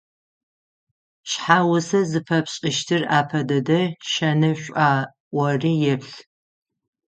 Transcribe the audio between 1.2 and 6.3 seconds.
Шъхьагъусэ зыфэпшӏыщтыр апэ дэдэ шэнышӏуа ӏори еплъ.